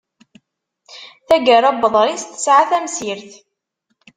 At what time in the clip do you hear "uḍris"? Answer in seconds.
1.87-2.23